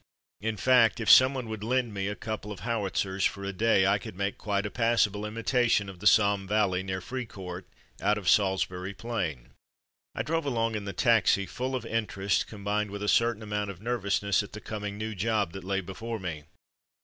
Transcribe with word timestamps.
In 0.41 0.57
fact, 0.57 0.99
if 0.99 1.11
someone 1.11 1.47
would 1.47 1.63
lend 1.63 1.93
me 1.93 2.07
a 2.07 2.15
couple 2.15 2.51
of 2.51 2.61
howitzers 2.61 3.23
for 3.23 3.43
a 3.43 3.53
day, 3.53 3.85
I 3.85 3.99
could 3.99 4.15
make 4.15 4.39
quite 4.39 4.65
a 4.65 4.71
passable 4.71 5.27
imitation 5.27 5.87
of 5.89 5.99
the 5.99 6.07
Somme 6.07 6.47
valley 6.47 6.81
near 6.81 7.01
Fricourt, 7.01 7.65
out 8.01 8.17
of 8.17 8.27
Salisbury 8.27 8.95
Plain. 8.95 9.49
I 10.15 10.23
drove 10.23 10.45
along 10.47 10.73
in 10.73 10.85
the 10.85 10.91
taxi, 10.93 11.45
full 11.45 11.75
of 11.75 11.85
interest, 11.85 12.47
combined 12.47 12.89
with 12.89 13.03
a 13.03 13.07
certain 13.07 13.43
amount 13.43 13.69
of 13.69 13.79
nervousness 13.79 14.41
at 14.41 14.53
the 14.53 14.59
coming 14.59 14.97
new 14.97 15.13
job 15.13 15.51
that 15.53 15.63
lay 15.63 15.81
before 15.81 16.17
me. 16.17 16.45